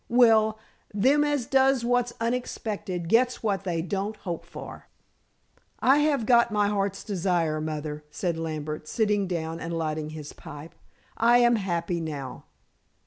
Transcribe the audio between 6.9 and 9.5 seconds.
desire, Mother," said Lambert, sitting